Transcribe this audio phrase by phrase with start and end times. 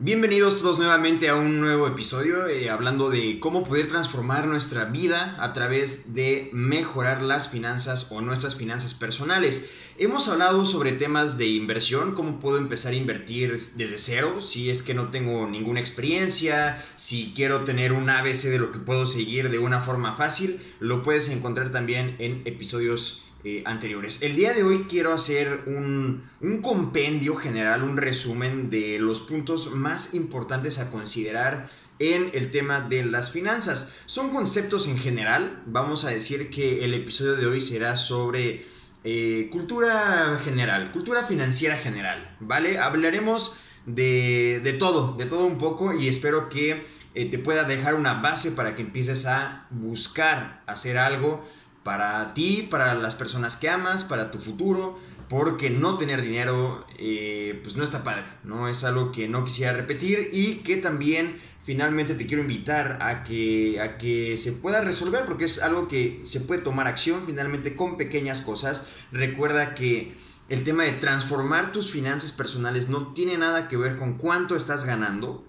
[0.00, 5.34] Bienvenidos todos nuevamente a un nuevo episodio eh, hablando de cómo poder transformar nuestra vida
[5.40, 9.70] a través de mejorar las finanzas o nuestras finanzas personales.
[9.96, 14.84] Hemos hablado sobre temas de inversión, cómo puedo empezar a invertir desde cero, si es
[14.84, 19.50] que no tengo ninguna experiencia, si quiero tener un ABC de lo que puedo seguir
[19.50, 24.22] de una forma fácil, lo puedes encontrar también en episodios eh, anteriores.
[24.22, 26.28] El día de hoy quiero hacer un,
[26.60, 33.04] compendio general, un resumen de los puntos más importantes a considerar en el tema de
[33.04, 33.94] las finanzas.
[34.06, 38.66] Son conceptos en general, vamos a decir que el episodio de hoy será sobre
[39.04, 42.78] eh, cultura general, cultura financiera general, ¿vale?
[42.78, 46.84] Hablaremos de, de todo, de todo un poco y espero que
[47.14, 51.44] eh, te pueda dejar una base para que empieces a buscar hacer algo
[51.88, 54.98] para ti, para las personas que amas, para tu futuro,
[55.30, 58.68] porque no tener dinero eh, pues no está padre, ¿no?
[58.68, 63.80] Es algo que no quisiera repetir y que también finalmente te quiero invitar a que,
[63.80, 67.96] a que se pueda resolver porque es algo que se puede tomar acción finalmente con
[67.96, 68.86] pequeñas cosas.
[69.10, 70.12] Recuerda que
[70.50, 74.84] el tema de transformar tus finanzas personales no tiene nada que ver con cuánto estás
[74.84, 75.42] ganando.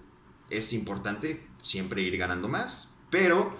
[0.48, 3.54] Es importante siempre ir ganando más, pero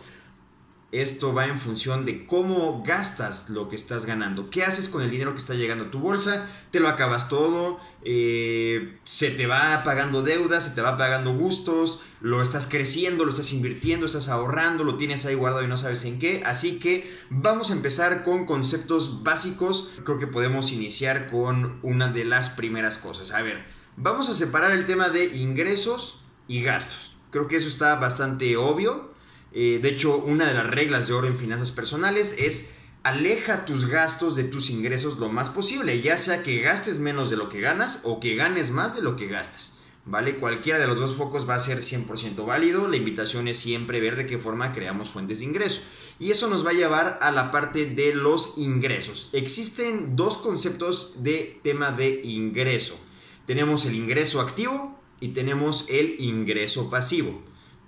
[0.93, 4.51] esto va en función de cómo gastas lo que estás ganando.
[4.51, 6.47] ¿Qué haces con el dinero que está llegando a tu bolsa?
[6.73, 7.79] ¿Te lo acabas todo?
[8.03, 10.65] Eh, ¿Se te va pagando deudas?
[10.65, 12.03] ¿Se te va pagando gustos?
[12.21, 13.25] ¿Lo estás creciendo?
[13.25, 14.07] ¿Lo estás invirtiendo?
[14.07, 14.83] ¿Estás ahorrando?
[14.83, 16.43] ¿Lo tienes ahí guardado y no sabes en qué?
[16.45, 19.93] Así que vamos a empezar con conceptos básicos.
[20.05, 23.31] Creo que podemos iniciar con una de las primeras cosas.
[23.31, 23.65] A ver,
[23.97, 27.15] vamos a separar el tema de ingresos y gastos.
[27.31, 29.10] Creo que eso está bastante obvio
[29.53, 32.71] eh, de hecho, una de las reglas de oro en finanzas personales es
[33.03, 37.37] aleja tus gastos de tus ingresos lo más posible, ya sea que gastes menos de
[37.37, 39.77] lo que ganas o que ganes más de lo que gastas.
[40.07, 40.37] ¿Vale?
[40.37, 42.89] Cualquiera de los dos focos va a ser 100% válido.
[42.89, 45.83] La invitación es siempre ver de qué forma creamos fuentes de ingreso.
[46.19, 49.29] Y eso nos va a llevar a la parte de los ingresos.
[49.35, 52.99] Existen dos conceptos de tema de ingreso.
[53.47, 57.43] Tenemos el ingreso activo y tenemos el ingreso pasivo.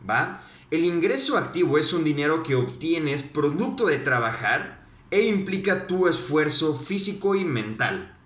[0.08, 0.44] ¿Va?
[0.72, 6.78] El ingreso activo es un dinero que obtienes producto de trabajar e implica tu esfuerzo
[6.78, 8.16] físico y mental.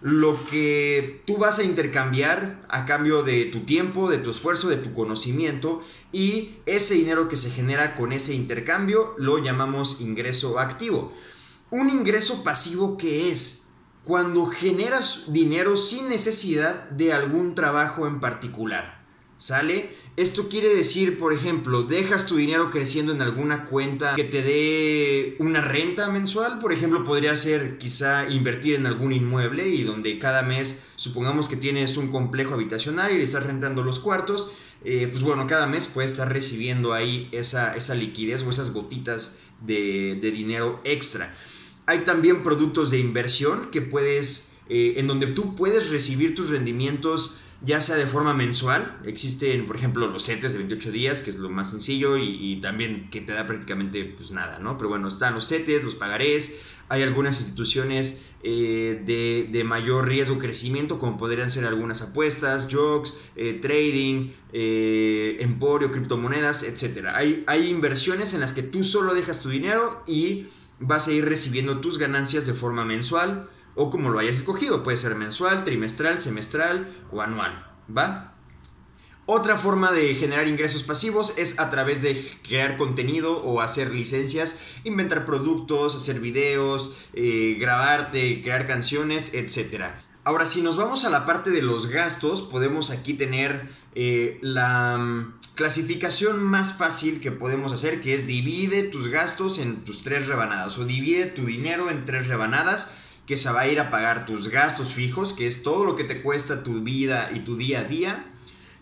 [0.00, 4.76] Lo que tú vas a intercambiar a cambio de tu tiempo, de tu esfuerzo, de
[4.76, 11.12] tu conocimiento y ese dinero que se genera con ese intercambio lo llamamos ingreso activo.
[11.72, 13.66] Un ingreso pasivo que es
[14.04, 19.04] cuando generas dinero sin necesidad de algún trabajo en particular.
[19.38, 19.90] ¿Sale?
[20.16, 25.36] Esto quiere decir, por ejemplo, dejas tu dinero creciendo en alguna cuenta que te dé
[25.40, 26.58] una renta mensual.
[26.58, 31.56] Por ejemplo, podría ser quizá invertir en algún inmueble y donde cada mes, supongamos que
[31.56, 34.52] tienes un complejo habitacional y le estás rentando los cuartos,
[34.84, 39.38] eh, pues bueno, cada mes puedes estar recibiendo ahí esa, esa liquidez o esas gotitas
[39.60, 41.36] de, dinero extra.
[41.84, 47.38] Hay también productos de inversión que puedes, eh, en donde tú puedes recibir tus rendimientos
[47.62, 51.36] ya sea de forma mensual, existen, por ejemplo, los CETES de 28 días, que es
[51.36, 54.76] lo más sencillo y, también que te da prácticamente pues nada, ¿no?
[54.76, 59.02] Pero bueno, están los CETES, los pagarés, hay algunas instituciones eh,
[59.50, 66.62] de, mayor riesgo crecimiento, como podrían ser algunas apuestas, jokes, eh, trading, eh, emporio, criptomonedas,
[66.62, 67.08] etc.
[67.14, 70.46] Hay, hay inversiones en las que tú solo dejas tu dinero y
[70.78, 74.82] vas a ir recibiendo tus ganancias de forma mensual o como lo hayas escogido.
[74.82, 77.70] Puede ser mensual, trimestral, semestral o anual.
[77.96, 78.32] ¿Va?
[79.28, 84.60] Otra forma de generar ingresos pasivos es a través de crear contenido o hacer licencias,
[84.84, 89.86] inventar productos, hacer videos, eh, grabarte, crear canciones, etc.
[90.22, 94.96] Ahora, si nos vamos a la parte de los gastos, podemos aquí tener eh, la
[94.96, 100.28] mm, clasificación más fácil que podemos hacer, que es divide tus gastos en tus tres
[100.28, 102.92] rebanadas o divide tu dinero en tres rebanadas
[103.26, 106.04] que se va a ir a pagar tus gastos fijos, que es todo lo que
[106.04, 108.24] te cuesta tu vida y tu día a día.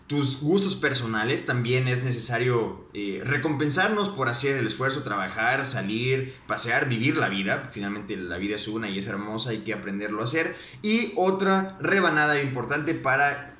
[0.07, 6.87] Tus gustos personales también es necesario eh, recompensarnos por hacer el esfuerzo, trabajar, salir, pasear,
[6.87, 7.69] vivir la vida.
[7.71, 10.55] Finalmente la vida es una y es hermosa, hay que aprenderlo a hacer.
[10.83, 13.54] Y otra rebanada importante para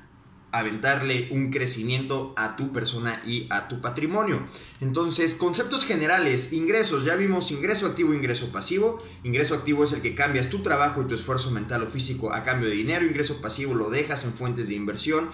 [0.58, 4.40] aventarle un crecimiento a tu persona y a tu patrimonio.
[4.80, 9.02] Entonces, conceptos generales, ingresos, ya vimos ingreso activo, ingreso pasivo.
[9.24, 12.42] Ingreso activo es el que cambias tu trabajo y tu esfuerzo mental o físico a
[12.42, 13.06] cambio de dinero.
[13.06, 15.30] Ingreso pasivo lo dejas en fuentes de inversión.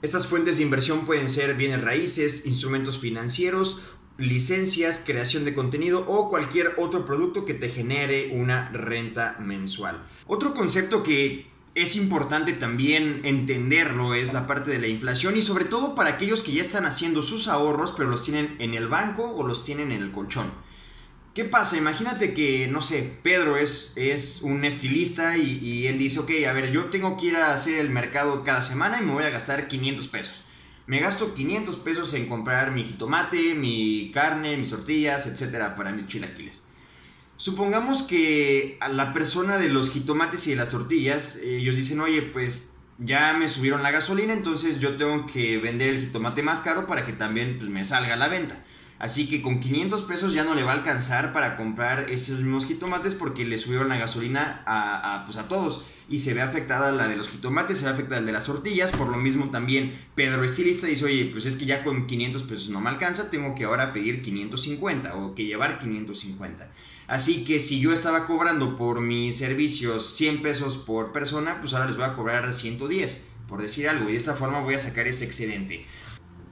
[0.00, 3.80] Estas fuentes de inversión pueden ser bienes raíces, instrumentos financieros,
[4.16, 10.04] licencias, creación de contenido o cualquier otro producto que te genere una renta mensual.
[10.26, 11.46] Otro concepto que
[11.82, 16.42] es importante también entenderlo, es la parte de la inflación y sobre todo para aquellos
[16.42, 19.92] que ya están haciendo sus ahorros pero los tienen en el banco o los tienen
[19.92, 20.52] en el colchón.
[21.34, 21.76] ¿Qué pasa?
[21.76, 26.72] Imagínate que, no sé, Pedro es, es un estilista y, él dice, ok, a ver,
[26.72, 29.68] yo tengo que ir a hacer el mercado cada semana y me voy a gastar
[29.68, 30.42] 500 pesos.
[30.88, 36.08] Me gasto 500 pesos en comprar mi jitomate, mi carne, mis tortillas, etcétera, para mis
[36.08, 36.67] chilaquiles.
[37.38, 42.20] Supongamos que a la persona de los jitomates y de las tortillas, ellos dicen, oye,
[42.20, 46.88] pues ya me subieron la gasolina, entonces yo tengo que vender el jitomate más caro
[46.88, 48.64] para que también pues, me salga a la venta.
[48.98, 52.66] Así que con 500 pesos ya no le va a alcanzar para comprar esos mismos
[52.66, 55.84] jitomates porque le subieron la gasolina a, pues a todos.
[56.08, 58.90] Y se ve afectada la de los jitomates, se ve afectada la de las tortillas.
[58.90, 62.70] Por lo mismo también Pedro Estilista dice, oye, pues es que ya con 500 pesos
[62.70, 66.68] no me alcanza, tengo que ahora pedir 550 o que llevar 550.
[67.08, 71.86] Así que si yo estaba cobrando por mis servicios 100 pesos por persona, pues ahora
[71.86, 74.08] les voy a cobrar 110, por decir algo.
[74.08, 75.86] Y de esta forma voy a sacar ese excedente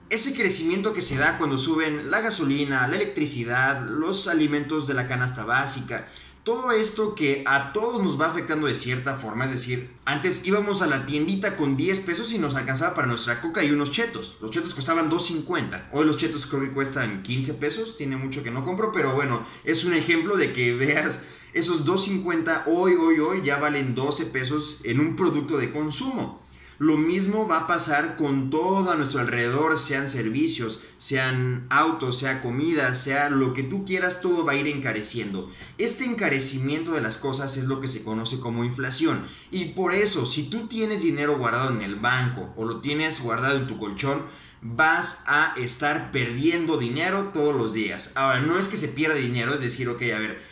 [0.09, 5.09] ese crecimiento que se da cuando suben la gasolina, la electricidad, los alimentos de la
[5.09, 6.07] canasta básica,
[6.47, 10.81] todo esto que a todos nos va afectando de cierta forma, es decir, antes íbamos
[10.81, 14.37] a la tiendita con 10 pesos y nos alcanzaba para nuestra coca y unos chetos.
[14.41, 15.89] Los chetos costaban 2.50.
[15.93, 19.45] Hoy los chetos creo que cuestan 15 pesos, tiene mucho que no compro, pero bueno,
[19.65, 24.79] es un ejemplo de que veas esos 2.50 hoy, hoy, hoy ya valen 12 pesos
[24.85, 26.46] en un producto de consumo.
[26.79, 32.43] Lo mismo va a pasar con todo a nuestro alrededor, sean servicios, sean autos, sea
[32.43, 35.51] comida, sea lo que tú quieras, todo va a ir encareciendo.
[35.79, 39.27] Este encarecimiento de las cosas es lo que se conoce como inflación.
[39.51, 43.57] Y por eso, si tú tienes dinero guardado en el banco o lo tienes guardado
[43.57, 44.27] en tu colchón,
[44.61, 48.13] vas a estar perdiendo dinero todos los días.
[48.17, 50.43] Ahora, no es que se pierda dinero, es decir, ok, a ver,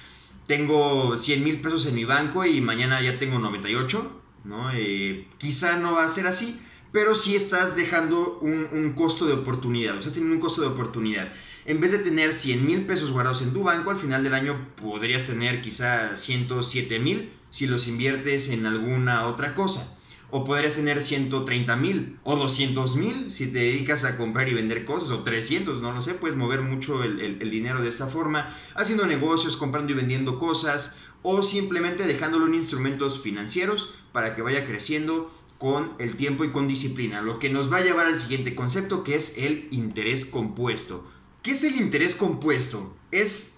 [0.47, 4.70] tengo 100 mil pesos en mi banco y mañana ya tengo 98 ¿no?
[4.73, 6.61] Eh, quizá no va a ser así,
[6.93, 11.32] pero sí estás dejando un, costo de oportunidad, o estás teniendo un costo de oportunidad.
[11.64, 14.69] En vez de tener 100 mil pesos guardados en tu banco, al final del año
[14.76, 19.96] podrías tener quizá 107 mil si los inviertes en alguna otra cosa.
[20.31, 24.85] O podrías tener 130 mil o 200 mil si te dedicas a comprar y vender
[24.85, 28.55] cosas, o 300, no lo sé, puedes mover mucho el, el dinero de esta forma,
[28.75, 34.65] haciendo negocios, comprando y vendiendo cosas, o simplemente dejándolo en instrumentos financieros para que vaya
[34.65, 38.55] creciendo con el tiempo y con disciplina, lo que nos va a llevar al siguiente
[38.55, 41.11] concepto que es el interés compuesto.
[41.43, 42.94] ¿Qué es el interés compuesto?
[43.11, 43.56] Es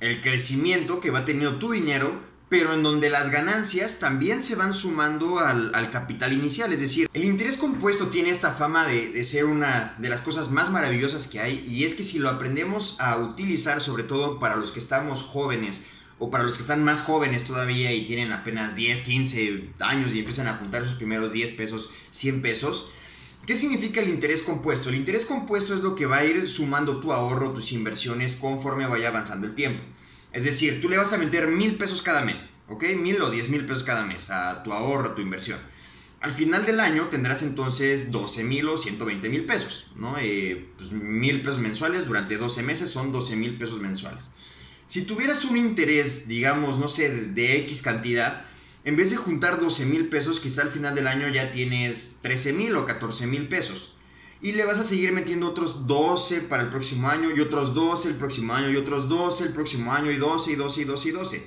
[0.00, 2.20] el crecimiento que va teniendo tu dinero,
[2.56, 6.72] pero en donde las ganancias también se van sumando al, capital inicial.
[6.72, 10.52] Es decir, el interés compuesto tiene esta fama de, de, ser una de las cosas
[10.52, 14.54] más maravillosas que hay y es que si lo aprendemos a utilizar, sobre todo para
[14.54, 15.82] los que estamos jóvenes,
[16.20, 20.20] o para los que están más jóvenes todavía y tienen apenas 10, 15 años y
[20.20, 22.88] empiezan a juntar sus primeros 10 pesos, 100 pesos.
[23.48, 24.90] ¿Qué significa el interés compuesto?
[24.90, 28.86] El interés compuesto es lo que va a ir sumando tu ahorro, tus inversiones conforme
[28.86, 29.82] vaya avanzando el tiempo.
[30.34, 32.84] Es decir, tú le vas a meter mil pesos cada mes, ¿ok?
[32.96, 35.60] Mil o diez mil pesos cada mes a tu ahorro, a tu inversión.
[36.20, 40.16] Al final del año tendrás entonces 12 mil o 120 mil pesos, ¿no?
[40.18, 44.32] Eh, pues mil pesos mensuales durante 12 meses son 12 mil pesos mensuales.
[44.88, 48.44] Si tuvieras un interés, digamos, no sé, de, X cantidad,
[48.84, 52.54] en vez de juntar 12 mil pesos, quizá al final del año ya tienes 13
[52.54, 53.93] mil o 14 mil pesos.
[54.44, 58.08] Y le vas a seguir metiendo otros 12 para el próximo año, y otros 12
[58.08, 61.08] el próximo año, y otros 12 el próximo año, y 12, y 12, y 12,
[61.08, 61.46] y 12.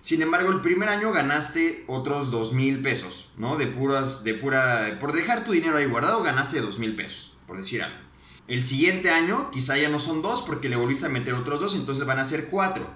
[0.00, 3.56] Sin embargo, el primer año ganaste otros 2 mil pesos, ¿no?
[3.56, 7.56] De puras, de pura, por dejar tu dinero ahí guardado, ganaste 2 mil pesos, por
[7.56, 7.98] decir algo.
[8.46, 11.74] El siguiente año quizá ya no son dos porque le volviste a meter otros dos,
[11.74, 12.88] entonces van a ser cuatro.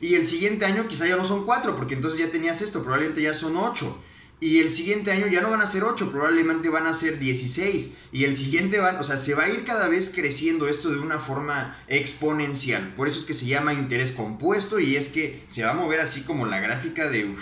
[0.00, 3.22] Y el siguiente año quizá ya no son cuatro porque entonces ya tenías esto, probablemente
[3.22, 3.96] ya son ocho.
[4.40, 7.96] Y el siguiente año ya no van a ser ocho, probablemente van a ser 16.
[8.12, 11.00] Y el siguiente van, o sea, se va a ir cada vez creciendo esto de
[11.00, 12.94] una forma exponencial.
[12.94, 16.00] Por eso es que se llama interés compuesto y es que se va a mover
[16.00, 17.34] así como la gráfica de,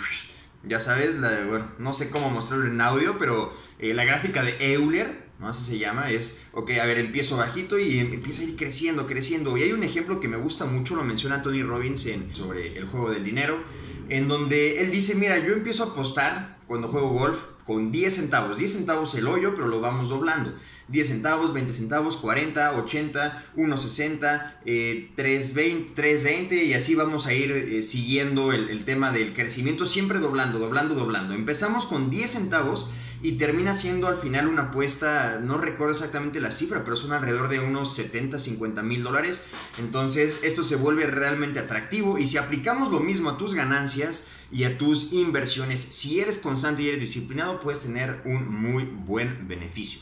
[0.63, 4.73] ya sabes, la, bueno, no sé cómo mostrarlo en audio, pero eh, la gráfica de
[4.73, 5.49] Euler, ¿no?
[5.49, 9.55] Así se llama, es, ok, a ver, empiezo bajito y empieza a ir creciendo, creciendo.
[9.55, 13.11] Y hay un ejemplo que me gusta mucho, lo menciona Tony Robbins sobre el juego
[13.11, 13.63] del dinero,
[14.09, 18.57] en donde él dice, mira, yo empiezo a apostar cuando juego golf con 10 centavos,
[18.57, 20.53] 10 centavos el hoyo, pero lo vamos doblando.
[20.87, 27.51] 10 centavos, 20 centavos, 40, 80, 1,60, eh, 3,20, 3,20 y así vamos a ir
[27.51, 31.33] eh, siguiendo el, el tema del crecimiento, siempre doblando, doblando, doblando.
[31.33, 32.89] Empezamos con 10 centavos
[33.21, 37.49] y termina siendo al final una apuesta, no recuerdo exactamente la cifra, pero son alrededor
[37.49, 39.43] de unos 70, 50 mil dólares.
[39.79, 44.63] Entonces esto se vuelve realmente atractivo y si aplicamos lo mismo a tus ganancias y
[44.63, 50.01] a tus inversiones, si eres constante y eres disciplinado, puedes tener un muy buen beneficio.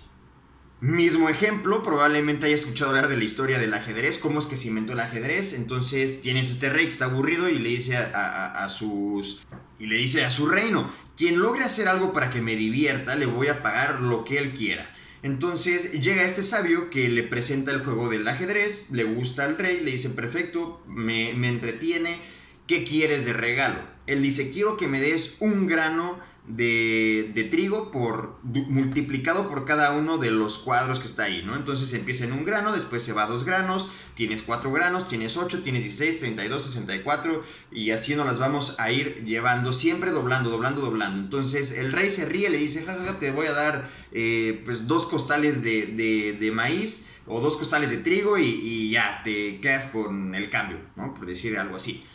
[0.82, 4.68] Mismo ejemplo, probablemente hayas escuchado hablar de la historia del ajedrez, cómo es que se
[4.68, 5.54] inventó el ajedrez.
[5.54, 9.42] Entonces tienes este rey que está aburrido y le dice a, sus
[9.80, 13.26] y le dice a su reino, quien logre hacer algo para que me divierta, le
[13.26, 14.92] voy a pagar lo que él quiera.
[15.24, 19.80] Entonces llega este sabio que le presenta el juego del ajedrez, le gusta al rey,
[19.82, 22.20] le dice, perfecto, me, me entretiene,
[22.68, 23.80] ¿qué quieres de regalo?
[24.08, 30.18] Él dice, quiero que me des un grano de, trigo por multiplicado por cada uno
[30.18, 31.56] de los cuadros que está ahí, ¿no?
[31.56, 35.38] Entonces empieza en un grano, después se va a dos granos, tienes cuatro granos, tienes
[35.38, 40.50] ocho, tienes 16, 32, 64 y así nos las vamos a ir llevando, siempre doblando,
[40.50, 41.20] doblando, doblando.
[41.20, 45.08] Entonces el rey se ríe, le dice, jajaja, te voy a dar eh, pues dos
[45.08, 50.50] costales de, maíz o dos costales de trigo y, y ya te quedas con el
[50.50, 51.14] cambio, ¿no?
[51.16, 52.06] Por decir algo así.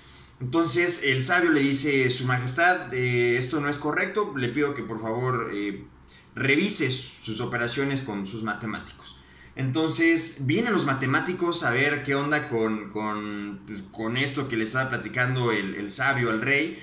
[0.41, 4.83] Entonces el sabio le dice, Su Majestad, eh, esto no es correcto, le pido que
[4.83, 5.85] por favor eh,
[6.35, 9.17] revise sus operaciones con sus matemáticos.
[9.57, 13.83] Entonces vienen los matemáticos a ver qué onda con, con, pues,
[14.17, 16.79] esto que le estaba platicando el, sabio al rey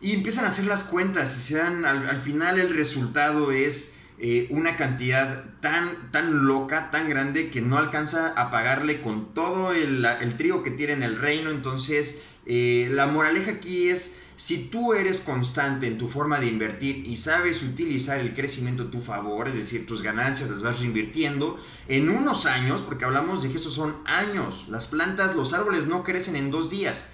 [0.00, 4.48] y empiezan a hacer las cuentas y se dan, al, final el resultado es eh,
[4.50, 10.04] una cantidad tan, tan loca, tan grande que no alcanza a pagarle con todo el,
[10.04, 11.50] el trigo que tiene en el reino.
[11.50, 17.06] Entonces eh, la moraleja aquí es, si tú eres constante en tu forma de invertir
[17.06, 21.58] y sabes utilizar el crecimiento a tu favor, es decir, tus ganancias las vas reinvirtiendo,
[21.88, 26.04] en unos años, porque hablamos de que esos son años, las plantas, los árboles no
[26.04, 27.04] crecen en dos días.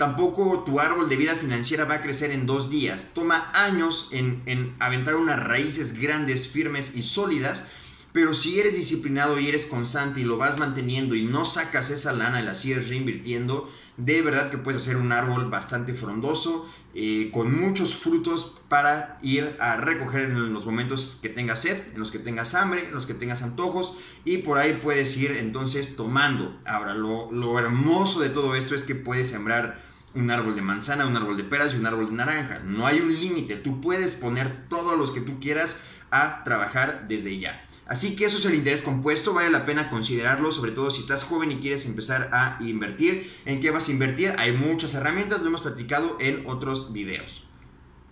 [0.00, 3.12] Tampoco tu árbol de vida financiera va a crecer en dos días.
[3.12, 7.66] Toma años en, en aventar unas raíces grandes, firmes y sólidas
[8.12, 12.12] pero si eres disciplinado y eres constante y lo vas manteniendo y no sacas esa
[12.12, 17.30] lana y la sigues reinvirtiendo, de verdad que puedes hacer un árbol bastante frondoso, eh,
[17.32, 22.10] con muchos frutos para ir a recoger en los momentos que tengas sed, en los
[22.10, 26.58] que tengas hambre, en los que tengas antojos y por ahí puedes ir entonces tomando.
[26.66, 31.06] Ahora, lo, lo hermoso de todo esto es que puedes sembrar un árbol de manzana,
[31.06, 32.60] un árbol de peras y un árbol de naranja.
[32.64, 37.38] No hay un límite, tú puedes poner todos los que tú quieras a trabajar desde
[37.38, 37.64] ya.
[37.86, 41.24] Así que eso es el interés compuesto, vale la pena considerarlo, sobre todo si estás
[41.24, 43.30] joven y quieres empezar a invertir.
[43.46, 44.32] ¿En qué vas a invertir?
[44.38, 47.44] Hay muchas herramientas, lo hemos platicado en otros videos.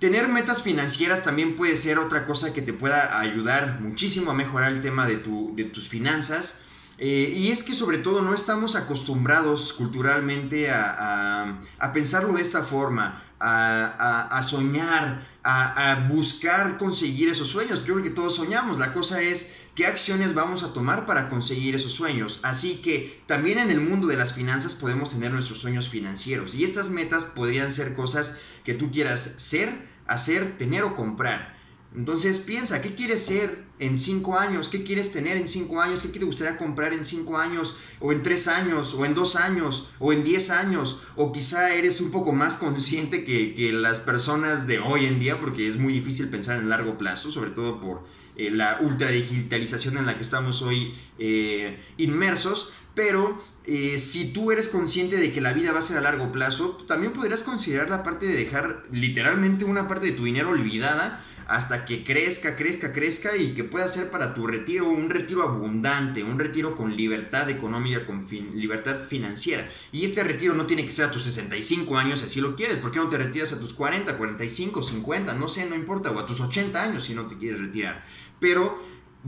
[0.01, 4.73] Tener metas financieras también puede ser otra cosa que te pueda ayudar muchísimo a mejorar
[4.73, 6.63] el tema de, de tus finanzas.
[7.01, 11.61] Eh, y es que sobre todo no estamos acostumbrados culturalmente a,
[11.95, 17.85] pensarlo de esta forma, a, soñar, a, buscar conseguir esos sueños.
[17.85, 18.79] Yo creo que todos soñamos.
[18.79, 22.41] La cosa es qué acciones vamos a tomar para conseguir esos sueños.
[22.43, 26.57] Así que también en el mundo de las finanzas podemos tener nuestros sueños financieros.
[26.57, 31.58] Y estas metas podrían ser cosas que tú quieras ser, hacer, tener o comprar.
[31.95, 34.69] Entonces piensa, ¿qué quieres ser en cinco años?
[34.69, 36.03] ¿Qué quieres tener en cinco años?
[36.03, 37.77] ¿Qué te gustaría comprar en cinco años?
[37.99, 38.93] ¿O en tres años?
[38.93, 39.89] ¿O en dos años?
[39.99, 41.01] ¿O en diez años?
[41.17, 45.41] ¿O quizá eres un poco más consciente que, las personas de hoy en día?
[45.41, 48.05] Porque es muy difícil pensar en largo plazo, sobre todo por
[48.37, 52.73] eh, la ultradigitalización en la que estamos hoy eh, inmersos.
[52.95, 56.33] Pero eh, si tú eres consciente de que la vida va a ser a largo
[56.33, 61.25] plazo, también podrías considerar la parte de dejar literalmente una parte de tu dinero olvidada
[61.49, 66.23] hasta que crezca, crezca, crezca y que pueda ser para tu retiro un retiro abundante,
[66.23, 69.67] un retiro con libertad económica, con libertad financiera.
[69.91, 72.79] Y este retiro no tiene que ser a tus 65 años si así lo quieres.
[72.79, 75.35] ¿Por qué no te retiras a tus 40, 45, 50?
[75.37, 76.11] No sé, no importa.
[76.11, 78.05] O a tus 80 años si no te quieres retirar.
[78.39, 78.79] Pero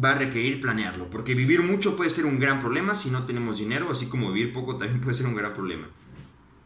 [0.03, 3.59] va a requerir planearlo, porque vivir mucho puede ser un gran problema si no tenemos
[3.59, 5.89] dinero, así como vivir poco también puede ser un gran problema.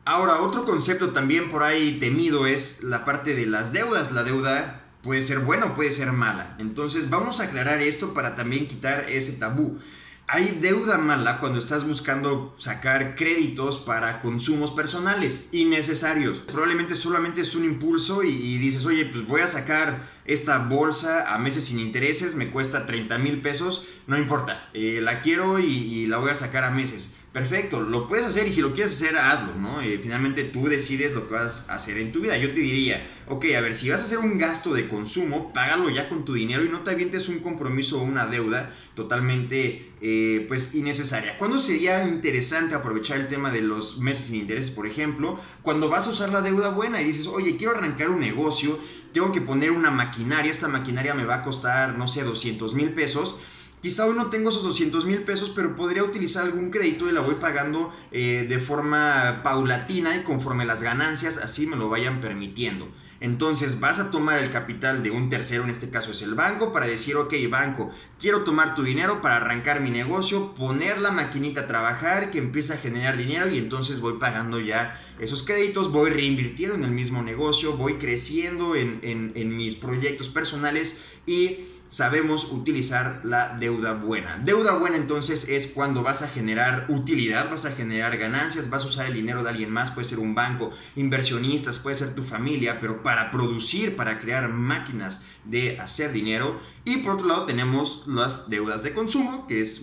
[0.05, 4.13] Ahora, otro concepto también por ahí temido es la parte de las deudas.
[4.13, 6.57] La deuda puede ser buena o puede ser mala.
[6.59, 9.79] Entonces vamos a aclarar esto para también quitar ese tabú.
[10.27, 16.39] Hay deuda mala cuando estás buscando sacar créditos para consumos personales innecesarios.
[16.39, 21.37] Probablemente solamente es un impulso y, dices, oye, pues voy a sacar esta bolsa a
[21.37, 26.17] meses sin intereses, me cuesta 30 mil pesos, no importa, eh, la quiero y la
[26.17, 29.57] voy a sacar a meses perfecto, lo puedes hacer y si lo quieres hacer, hazlo,
[29.57, 29.81] ¿no?
[30.01, 32.39] Finalmente tú decides lo que vas a hacer en tu vida.
[32.39, 35.91] Yo te diría, ok, a ver, si vas a hacer un gasto de consumo, págalo
[35.91, 40.45] ya con tu dinero y no te avientes un compromiso o una deuda totalmente eh,
[40.47, 41.37] pues innecesaria.
[41.37, 45.37] ¿Cuándo sería interesante aprovechar el tema de los meses sin intereses, por ejemplo?
[45.63, 48.79] Cuando vas a usar la deuda buena y dices, oye, quiero arrancar un negocio,
[49.13, 52.91] tengo que poner una maquinaria, esta maquinaria me va a costar, no sé, 200 mil
[52.91, 53.41] pesos
[53.85, 57.21] Quizá hoy no tengo esos 200 mil pesos, pero podría utilizar algún crédito y la
[57.21, 62.89] voy pagando eh, de forma paulatina y conforme las ganancias así me lo vayan permitiendo.
[63.21, 66.73] Entonces vas a tomar el capital de un tercero, en este caso es el banco,
[66.73, 71.63] para decir, ok, banco, quiero tomar tu dinero para arrancar mi negocio, poner la maquinita
[71.63, 76.09] a trabajar, que empiece a generar dinero y entonces voy pagando ya esos créditos, voy
[76.09, 81.59] reinvirtiendo en el mismo negocio, voy creciendo en, en mis proyectos personales y
[81.95, 84.39] sabemos utilizar la deuda buena.
[84.39, 88.89] Deuda buena entonces es cuando vas a generar utilidad, vas a generar ganancias, vas a
[88.89, 92.81] usar el dinero de alguien más, puede ser un banco, inversionistas, puede ser tu familia,
[92.81, 96.59] pero para producir, para crear máquinas de hacer dinero.
[96.85, 99.81] Y por otro lado tenemos las deudas de consumo, que es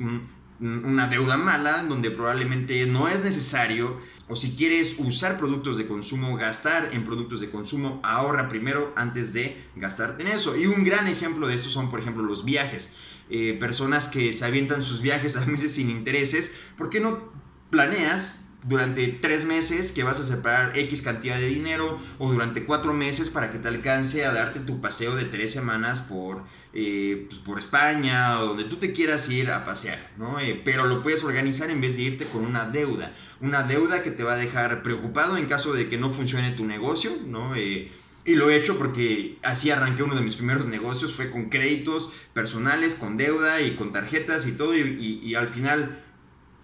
[0.60, 3.98] una deuda mala, donde probablemente no es necesario,
[4.32, 9.34] o si quieres usar productos de consumo, gastar en productos de consumo, ahorra primero antes
[9.34, 10.56] de gastarte en eso.
[10.56, 12.96] Y un gran ejemplo de esto son, por ejemplo, los viajes.
[13.30, 17.30] Eh, personas que se avientan sus viajes a meses sin intereses, ¿por qué no
[17.70, 22.94] planeas durante tres meses que vas a separar X cantidad de dinero o durante cuatro
[22.94, 27.40] meses para que te alcance a darte tu paseo de tres semanas por, eh, pues,
[27.40, 30.40] por España o donde tú te quieras ir a pasear, ¿no?
[30.40, 34.12] Eh, pero lo puedes organizar en vez de irte con una deuda, una deuda que
[34.12, 37.56] te va a dejar preocupado en caso de que no funcione tu negocio, ¿no?
[37.56, 37.92] Eh,
[38.24, 42.12] y lo he hecho porque así arranqué uno de mis primeros negocios, fue con créditos
[42.34, 46.04] personales, con deuda y con tarjetas y todo, y al final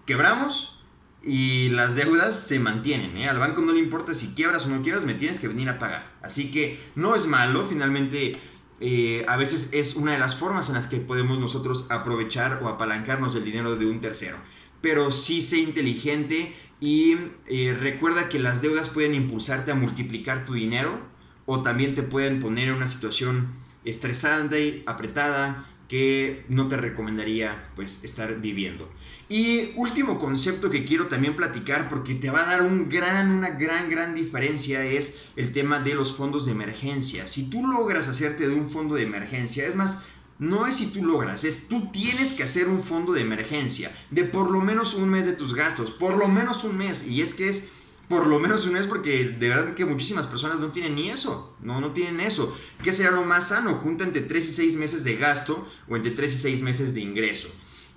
[0.06, 0.77] quebramos,
[1.22, 3.16] y las deudas se mantienen.
[3.16, 3.28] ¿eh?
[3.28, 5.78] Al banco no le importa si quiebras o no quiebras, me tienes que venir a
[5.78, 6.12] pagar.
[6.22, 8.38] Así que no es malo, finalmente
[8.80, 12.68] eh, a veces es una de las formas en las que podemos nosotros aprovechar o
[12.68, 14.36] apalancarnos del dinero de un tercero.
[14.80, 20.54] Pero sí sé inteligente y eh, recuerda que las deudas pueden impulsarte a multiplicar tu
[20.54, 21.00] dinero
[21.46, 28.04] o también te pueden poner en una situación estresante, apretada, que no te recomendaría pues
[28.04, 28.90] estar viviendo.
[29.28, 33.50] Y último concepto que quiero también platicar porque te va a dar un gran, una
[33.50, 37.26] gran, gran diferencia es el tema de los fondos de emergencia.
[37.26, 40.02] Si tú logras hacerte de un fondo de emergencia, es más,
[40.38, 44.24] no es si tú logras, es tú tienes que hacer un fondo de emergencia de
[44.24, 47.06] por lo menos un mes de tus gastos, por lo menos un mes.
[47.06, 47.70] Y es que es
[48.08, 51.54] por lo menos un mes, porque de verdad que muchísimas personas no tienen ni eso,
[51.60, 52.56] no, no tienen eso.
[52.82, 53.74] ¿Qué será lo más sano?
[53.74, 57.00] Junta entre 3 y 6 meses de gasto o entre 3 y 6 meses de
[57.00, 57.48] ingreso.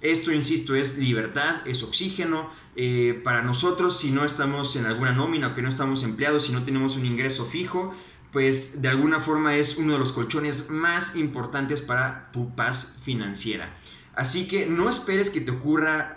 [0.02, 2.50] Esto, insisto, es libertad, es oxígeno.
[2.76, 6.52] Eh, para nosotros, si no estamos en alguna nómina o que no estamos empleados, si
[6.52, 7.94] no tenemos un ingreso fijo,
[8.32, 13.78] pues de alguna forma es uno de los colchones más importantes para tu paz financiera.
[14.14, 16.12] Así que no esperes que te ocurra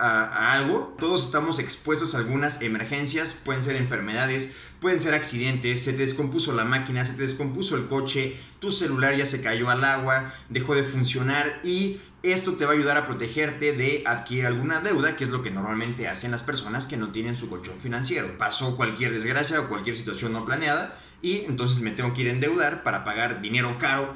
[0.53, 0.95] algo.
[0.99, 3.33] Todos estamos expuestos a algunas emergencias.
[3.33, 5.83] Pueden ser enfermedades, pueden ser accidentes.
[5.83, 9.69] Se te descompuso la máquina, se te descompuso el coche, tu celular ya se cayó
[9.69, 14.47] al agua, dejó de funcionar y esto te va a ayudar a protegerte de adquirir
[14.47, 17.79] alguna deuda, que es lo que normalmente hacen las personas que no tienen su colchón
[17.79, 18.37] financiero.
[18.37, 22.33] Pasó cualquier desgracia o cualquier situación no planeada y entonces me tengo que ir a
[22.33, 24.15] endeudar para pagar dinero caro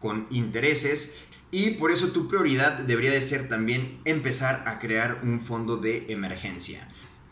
[0.00, 1.14] con intereses
[1.50, 6.06] y por eso tu prioridad debería de ser también empezar a crear un fondo de
[6.08, 6.88] emergencia.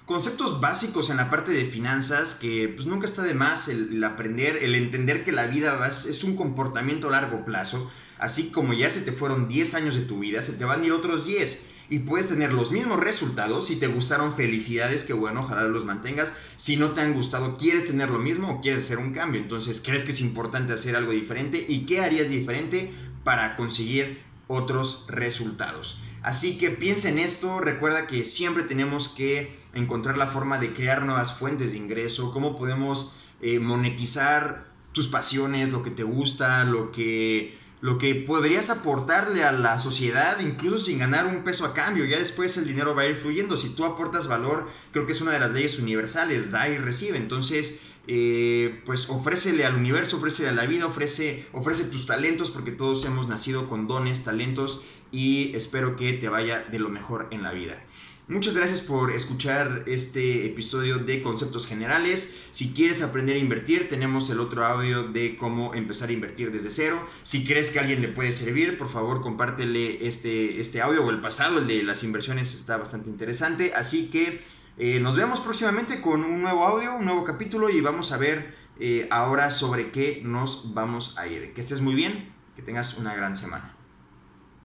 [0.06, 4.58] Conceptos básicos en la parte de finanzas que pues nunca está de más el, aprender,
[4.62, 9.00] el entender que la vida es un comportamiento a largo plazo, así como ya se
[9.00, 12.00] te fueron 10 años de tu vida, se te van a ir otros 10 y
[12.00, 13.66] puedes tener los mismos resultados.
[13.66, 16.34] Si te gustaron, felicidades, que bueno, ojalá los mantengas.
[16.56, 19.40] Si no te han gustado, ¿quieres tener lo mismo o quieres hacer un cambio?
[19.40, 21.64] Entonces, ¿crees que es importante hacer algo diferente?
[21.68, 22.90] ¿Y qué harías diferente
[23.22, 25.98] para conseguir otros resultados?
[26.22, 31.04] Así que piensa en esto, recuerda que siempre tenemos que encontrar la forma de crear
[31.04, 36.92] nuevas fuentes de ingreso, cómo podemos eh, monetizar tus pasiones, lo que te gusta, lo
[36.92, 42.06] que lo que podrías aportarle a la sociedad, incluso sin ganar un peso a cambio.
[42.06, 43.58] Ya después el dinero va a ir fluyendo.
[43.58, 47.18] Si tú aportas valor, creo que es una de las leyes universales, da y recibe.
[47.18, 52.72] Entonces, eh, pues ofrécele al universo, ofrécele a la vida, ofrece, ofrece tus talentos, porque
[52.72, 57.42] todos hemos nacido con dones, talentos, y espero que te vaya de lo mejor en
[57.42, 57.84] la vida.
[58.26, 62.34] Muchas gracias por escuchar este episodio de Conceptos Generales.
[62.52, 66.70] Si quieres aprender a invertir, tenemos el otro audio de cómo empezar a invertir desde
[66.70, 67.06] cero.
[67.22, 71.10] Si crees que a alguien le puede servir, por favor compártele este, este audio o
[71.10, 73.74] el pasado, el de las inversiones está bastante interesante.
[73.74, 74.40] Así que
[74.78, 78.54] eh, nos vemos próximamente con un nuevo audio, un nuevo capítulo y vamos a ver
[78.80, 81.52] eh, ahora sobre qué nos vamos a ir.
[81.52, 83.76] Que estés muy bien, que tengas una gran semana.